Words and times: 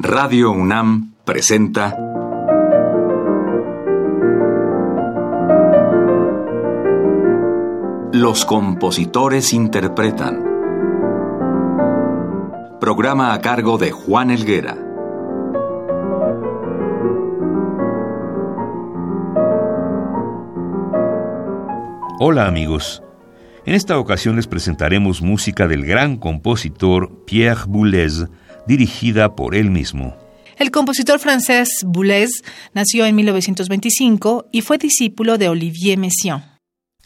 Radio 0.00 0.52
UNAM 0.52 1.14
presenta 1.24 1.96
Los 8.12 8.44
compositores 8.44 9.52
interpretan. 9.52 10.44
Programa 12.80 13.32
a 13.32 13.40
cargo 13.40 13.76
de 13.76 13.90
Juan 13.90 14.30
Elguera. 14.30 14.76
Hola 22.20 22.46
amigos. 22.46 23.02
En 23.66 23.74
esta 23.74 23.98
ocasión 23.98 24.36
les 24.36 24.46
presentaremos 24.46 25.22
música 25.22 25.66
del 25.66 25.84
gran 25.84 26.18
compositor 26.18 27.24
Pierre 27.26 27.64
Boulez, 27.66 28.28
dirigida 28.68 29.34
por 29.34 29.56
él 29.56 29.70
mismo. 29.70 30.16
El 30.58 30.70
compositor 30.70 31.18
francés 31.18 31.68
Boulez 31.84 32.30
nació 32.74 33.06
en 33.06 33.16
1925 33.16 34.46
y 34.52 34.60
fue 34.60 34.78
discípulo 34.78 35.38
de 35.38 35.48
Olivier 35.48 35.98
Messiaen. 35.98 36.42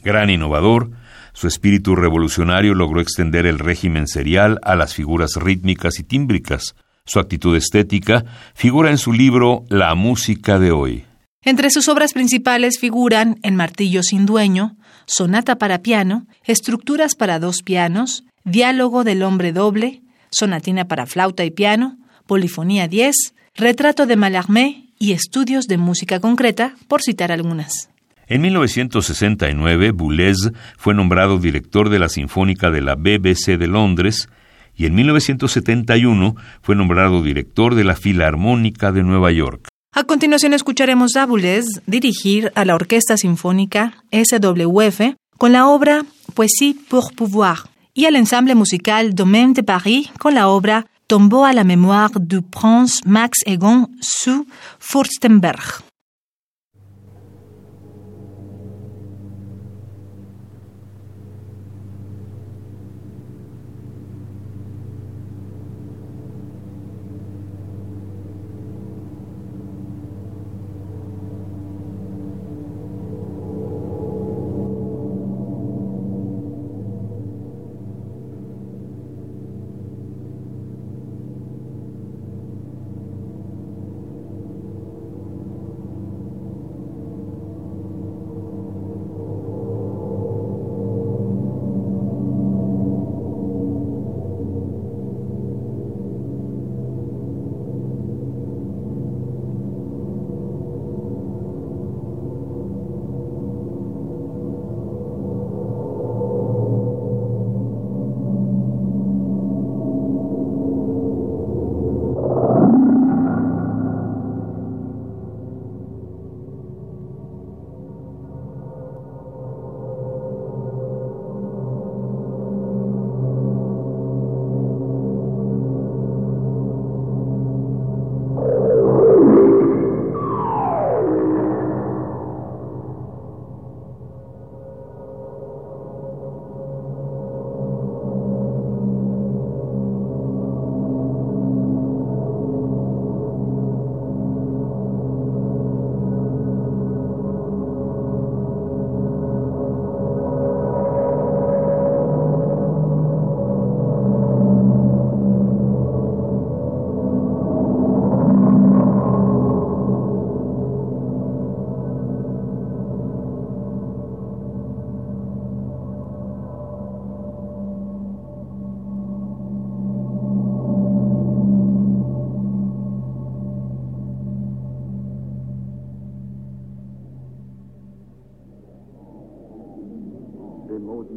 Gran 0.03 0.29
innovador, 0.29 0.91
su 1.33 1.47
espíritu 1.47 1.95
revolucionario 1.95 2.75
logró 2.75 3.01
extender 3.01 3.45
el 3.45 3.57
régimen 3.57 4.07
serial 4.07 4.59
a 4.63 4.75
las 4.75 4.93
figuras 4.93 5.35
rítmicas 5.35 5.99
y 5.99 6.03
tímbricas. 6.03 6.75
Su 7.05 7.19
actitud 7.19 7.55
estética 7.55 8.23
figura 8.53 8.91
en 8.91 8.97
su 8.97 9.13
libro 9.13 9.65
La 9.69 9.95
música 9.95 10.59
de 10.59 10.71
hoy. 10.71 11.05
Entre 11.43 11.69
sus 11.69 11.89
obras 11.89 12.13
principales 12.13 12.79
figuran 12.79 13.39
El 13.43 13.53
martillo 13.53 14.03
sin 14.03 14.25
dueño, 14.25 14.77
Sonata 15.05 15.57
para 15.57 15.79
piano, 15.79 16.27
Estructuras 16.45 17.15
para 17.15 17.39
dos 17.39 17.61
pianos, 17.63 18.23
Diálogo 18.45 19.03
del 19.03 19.23
hombre 19.23 19.51
doble, 19.51 20.02
Sonatina 20.33 20.85
para 20.85 21.05
flauta 21.05 21.45
y 21.45 21.51
piano, 21.51 21.97
Polifonía 22.25 22.87
10, 22.87 23.15
Retrato 23.55 24.05
de 24.05 24.15
Mallarmé 24.15 24.89
y 24.99 25.13
Estudios 25.13 25.67
de 25.67 25.77
música 25.77 26.19
concreta, 26.19 26.75
por 26.87 27.01
citar 27.01 27.31
algunas. 27.31 27.89
En 28.27 28.41
1969, 28.41 29.91
Boulez 29.91 30.37
fue 30.77 30.93
nombrado 30.93 31.39
director 31.39 31.89
de 31.89 31.99
la 31.99 32.09
Sinfónica 32.09 32.71
de 32.71 32.81
la 32.81 32.95
BBC 32.95 33.57
de 33.57 33.67
Londres 33.67 34.29
y 34.75 34.85
en 34.85 34.95
1971 34.95 36.35
fue 36.61 36.75
nombrado 36.75 37.21
director 37.21 37.75
de 37.75 37.83
la 37.83 37.95
Filarmónica 37.95 38.91
de 38.91 39.03
Nueva 39.03 39.31
York. 39.31 39.67
A 39.93 40.05
continuación 40.05 40.53
escucharemos 40.53 41.15
a 41.15 41.25
Boulez 41.27 41.65
dirigir 41.85 42.51
a 42.55 42.65
la 42.65 42.73
Orquesta 42.73 43.15
Sinfónica 43.17 44.03
SWF 44.11 45.15
con 45.37 45.51
la 45.51 45.67
obra 45.67 46.03
Poésie 46.33 46.75
pour 46.89 47.13
pouvoir 47.13 47.72
y 47.95 48.05
al 48.05 48.15
ensemble 48.15 48.55
musical 48.55 49.13
Domaine 49.13 49.53
de 49.53 49.63
Paris 49.63 50.09
con 50.19 50.33
la 50.33 50.49
obra 50.49 50.85
Tombeau 51.07 51.43
à 51.43 51.53
la 51.53 51.63
mémoire 51.63 52.11
du 52.19 52.41
prince 52.41 53.01
Max 53.05 53.39
Egon 53.45 53.87
zu 54.01 54.47
Furstenberg. 54.79 55.83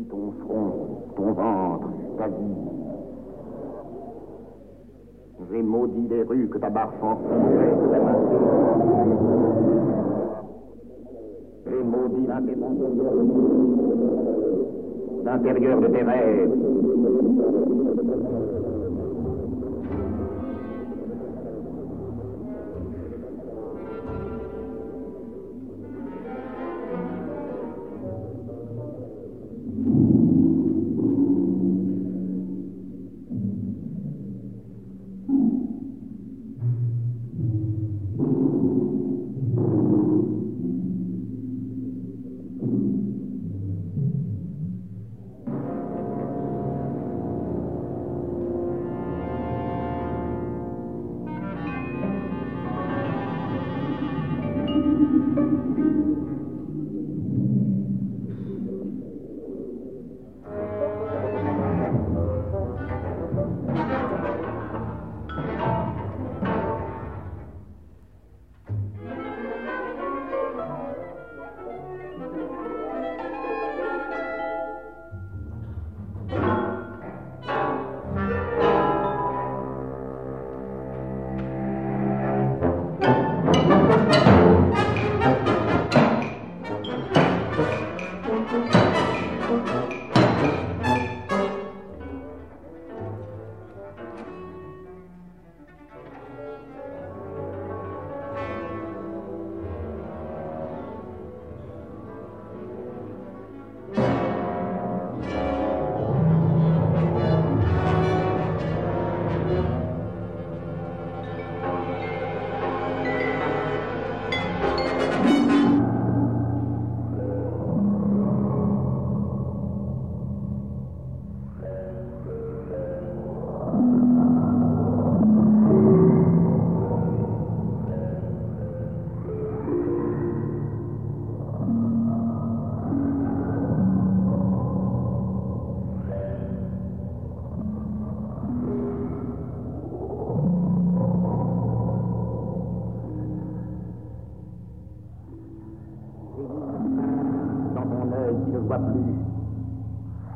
Ton 0.09 0.33
front, 0.44 0.72
ton 1.17 1.33
ventre, 1.33 1.89
ta 2.19 2.28
vie. 2.28 2.34
J'ai 5.50 5.62
maudit 5.62 6.09
les 6.09 6.22
rues 6.22 6.49
que 6.49 6.59
ta 6.59 6.71
barre 6.71 6.93
enfonçait 7.03 7.75
sous 7.81 7.91
ta 7.91 7.99
main. 7.99 8.17
J'ai 11.67 11.83
maudit 11.84 12.27
l'intérieur 15.25 15.81
de 15.81 15.87
tes 15.89 16.03
rêves. 16.03 17.75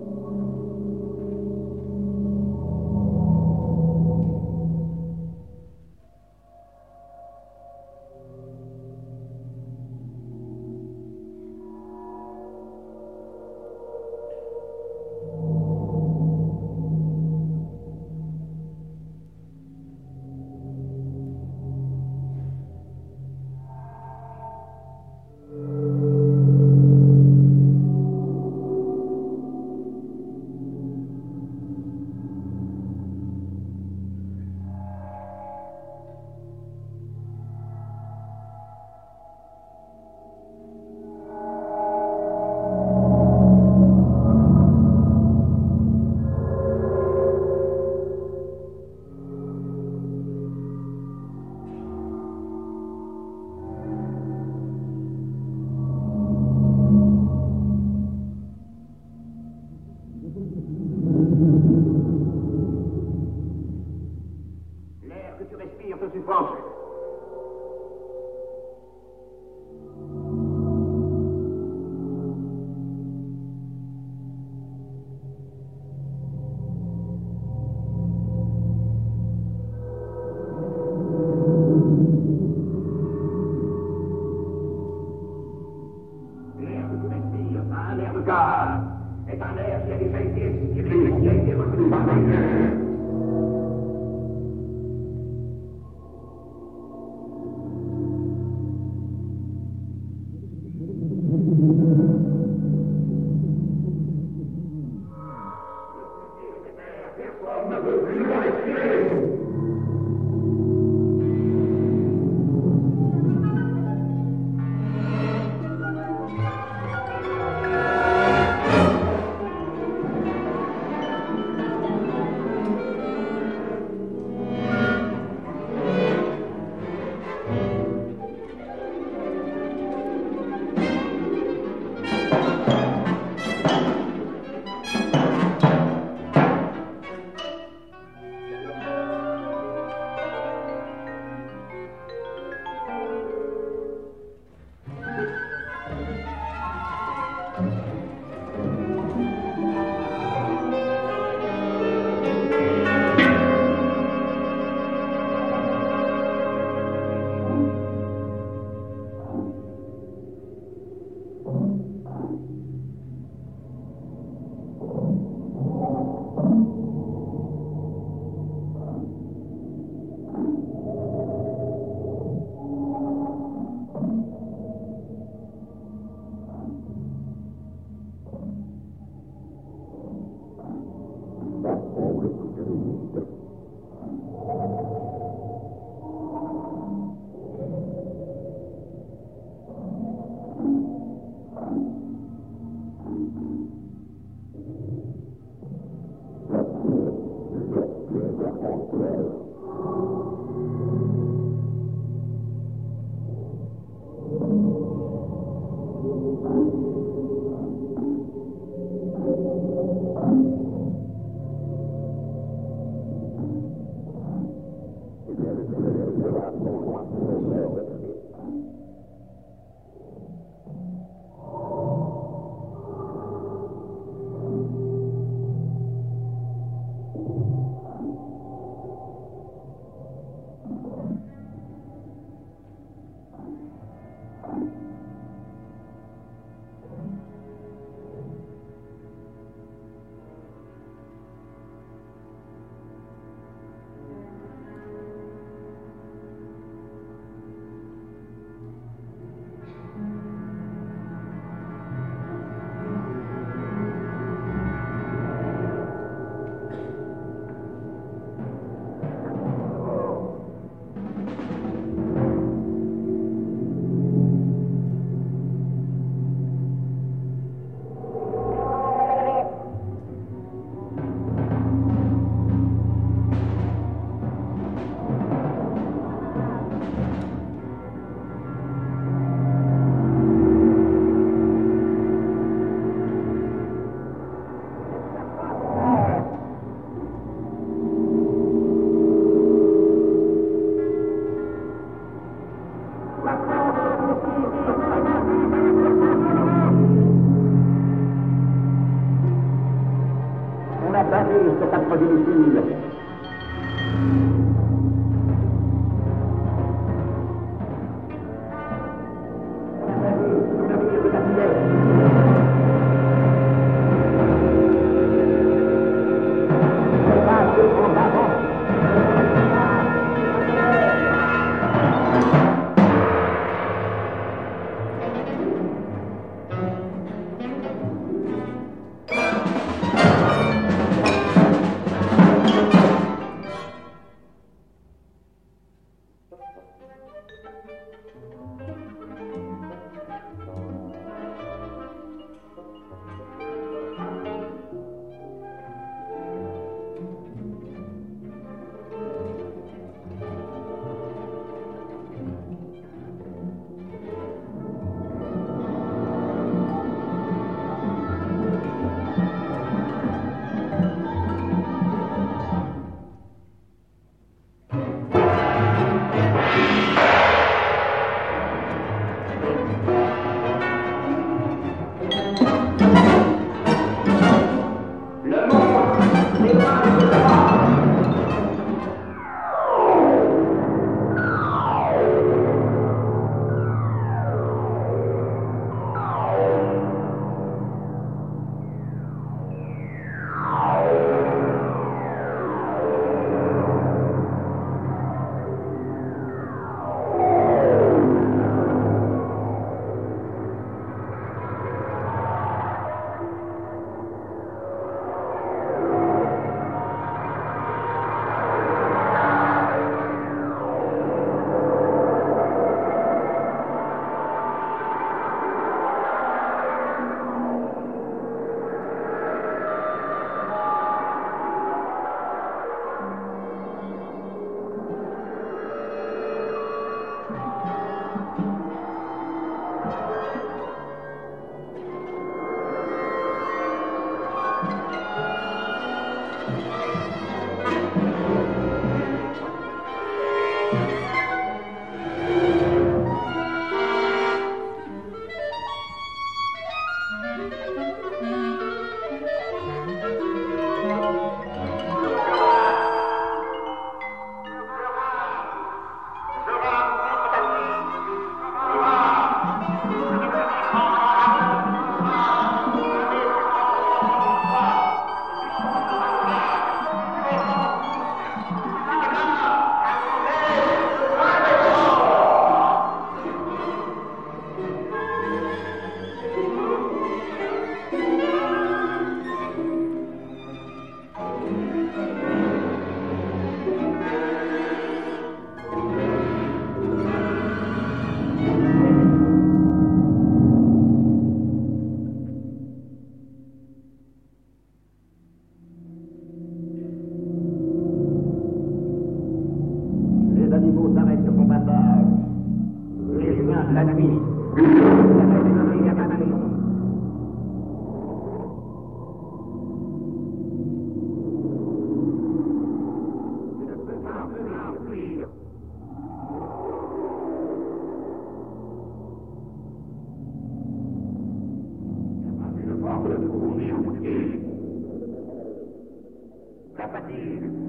please. 527.12 527.61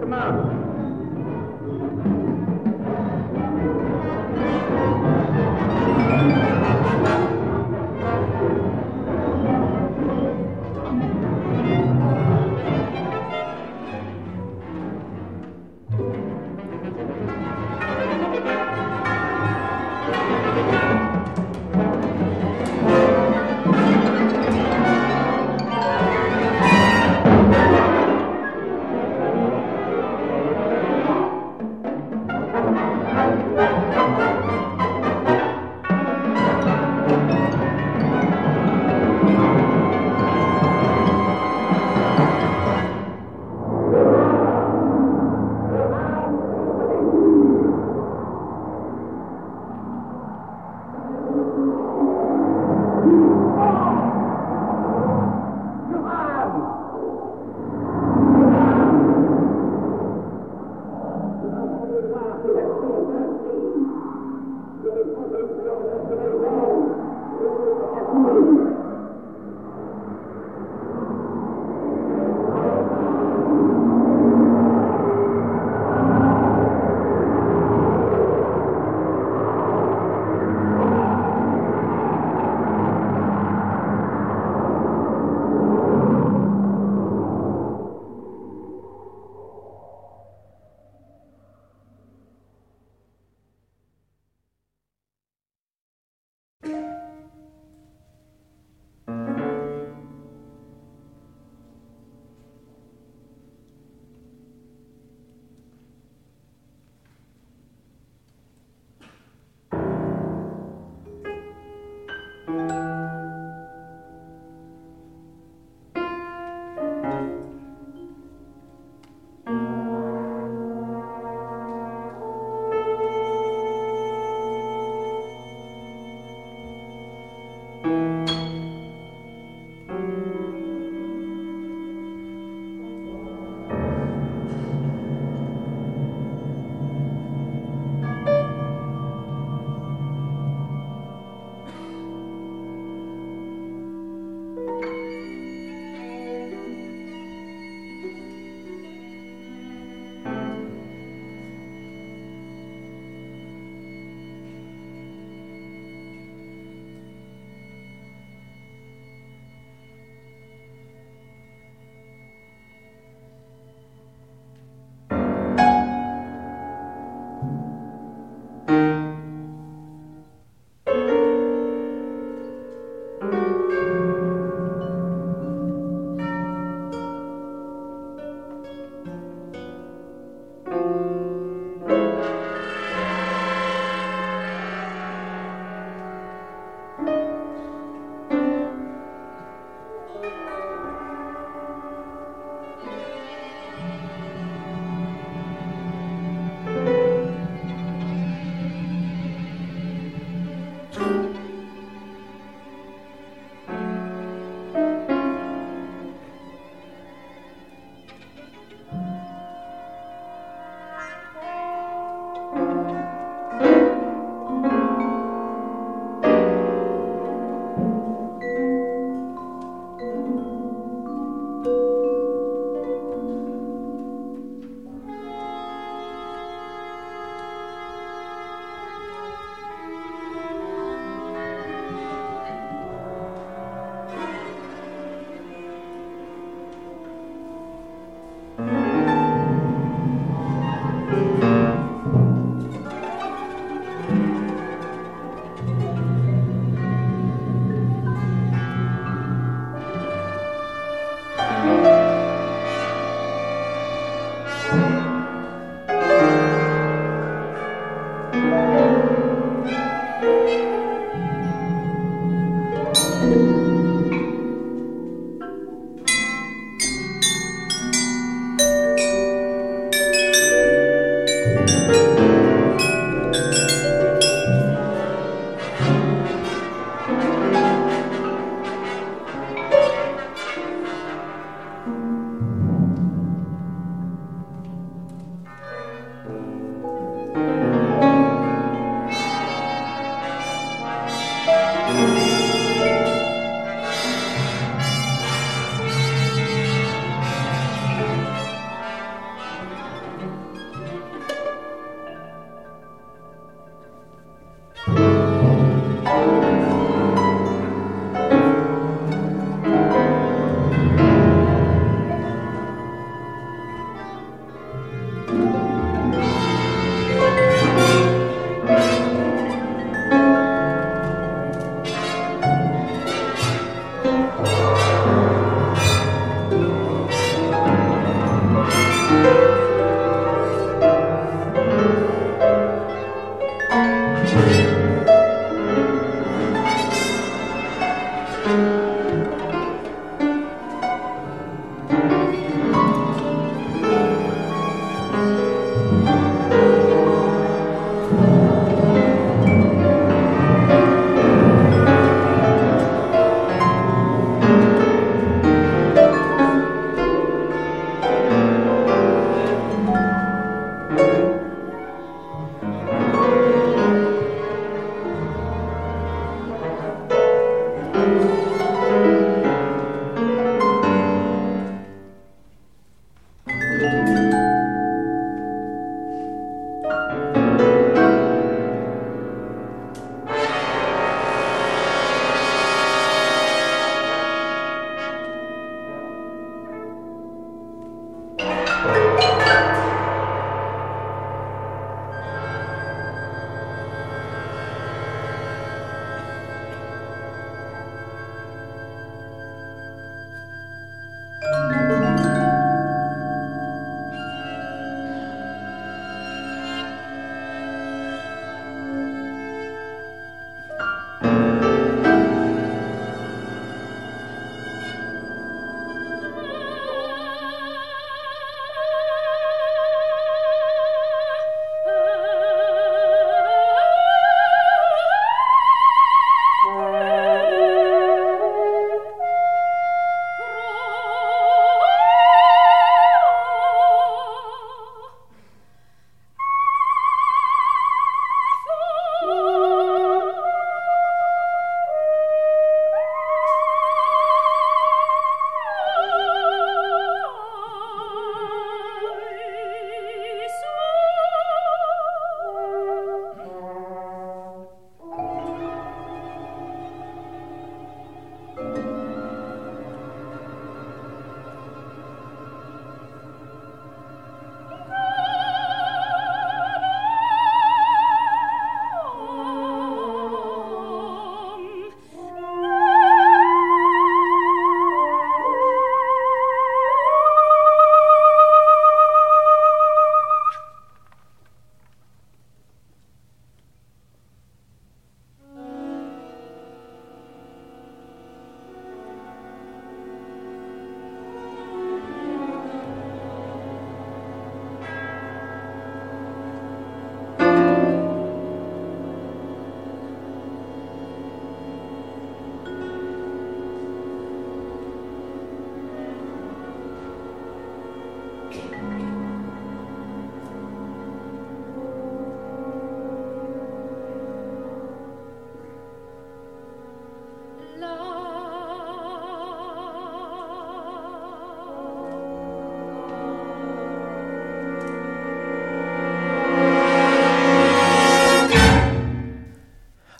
Come 0.00 0.14
on. 0.14 0.60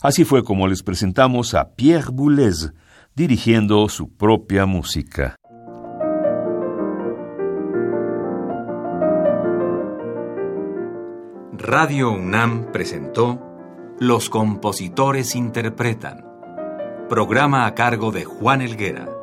Así 0.01 0.25
fue 0.25 0.43
como 0.43 0.67
les 0.67 0.81
presentamos 0.81 1.53
a 1.53 1.75
Pierre 1.75 2.09
Boulez 2.11 2.73
dirigiendo 3.15 3.87
su 3.87 4.15
propia 4.15 4.65
música. 4.65 5.35
Radio 11.53 12.11
UNAM 12.13 12.71
presentó 12.71 13.39
Los 13.99 14.31
compositores 14.31 15.35
interpretan, 15.35 16.25
programa 17.07 17.67
a 17.67 17.75
cargo 17.75 18.11
de 18.11 18.25
Juan 18.25 18.61
Elguera. 18.61 19.20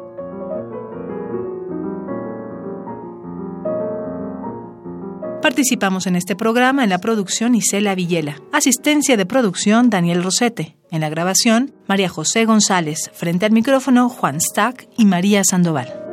Participamos 5.49 6.07
en 6.07 6.15
este 6.15 6.37
programa 6.37 6.85
en 6.85 6.91
la 6.91 6.99
producción 6.99 7.55
Isela 7.55 7.95
Villela, 7.95 8.37
asistencia 8.53 9.17
de 9.17 9.25
producción 9.25 9.89
Daniel 9.89 10.23
Rosete, 10.23 10.77
en 10.91 11.01
la 11.01 11.09
grabación 11.09 11.73
María 11.87 12.11
José 12.11 12.45
González, 12.45 13.11
frente 13.15 13.47
al 13.47 13.53
micrófono 13.53 14.11
Juan 14.11 14.43
Stack 14.43 14.91
y 14.99 15.07
María 15.07 15.45
Sandoval. 15.45 16.08